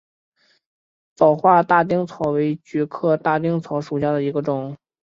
[1.13, 4.75] 早花大丁草为菊科大丁草属下的一个种。